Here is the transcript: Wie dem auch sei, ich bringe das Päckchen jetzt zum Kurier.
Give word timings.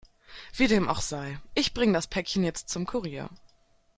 Wie 0.55 0.65
dem 0.67 0.89
auch 0.89 0.99
sei, 0.99 1.39
ich 1.53 1.75
bringe 1.75 1.93
das 1.93 2.07
Päckchen 2.07 2.43
jetzt 2.43 2.69
zum 2.69 2.87
Kurier. 2.87 3.29